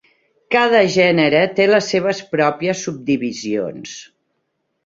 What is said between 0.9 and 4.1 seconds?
gènere té les seves pròpies subdivisions.